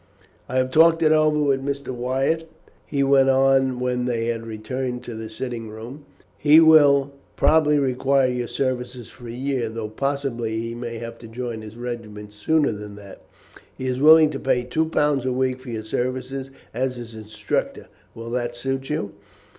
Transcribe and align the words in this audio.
"I 0.49 0.57
have 0.57 0.71
talked 0.71 1.03
it 1.03 1.11
over 1.11 1.37
with 1.37 1.63
Mr. 1.63 1.89
Wyatt," 1.89 2.49
he 2.87 3.03
went 3.03 3.29
on 3.29 3.79
when 3.79 4.05
they 4.05 4.25
had 4.25 4.47
returned 4.47 5.03
to 5.03 5.13
the 5.13 5.29
sitting 5.29 5.69
room; 5.69 6.05
"he 6.39 6.59
will 6.59 7.11
probably 7.35 7.77
require 7.77 8.25
your 8.25 8.47
services 8.47 9.09
for 9.11 9.27
a 9.27 9.31
year, 9.31 9.69
though 9.69 9.89
possibly 9.89 10.57
he 10.57 10.73
may 10.73 10.97
have 10.97 11.19
to 11.19 11.27
join 11.27 11.61
his 11.61 11.77
regiment 11.77 12.33
sooner 12.33 12.71
than 12.71 12.95
that. 12.95 13.21
He 13.77 13.85
is 13.85 14.01
willing 14.01 14.31
to 14.31 14.39
pay 14.39 14.63
two 14.63 14.85
pounds 14.85 15.23
a 15.23 15.31
week 15.31 15.59
for 15.61 15.69
your 15.69 15.83
services 15.83 16.49
as 16.73 16.95
his 16.95 17.13
instructor. 17.13 17.85
Will 18.15 18.31
that 18.31 18.55
suit 18.55 18.89
you?" 18.89 19.13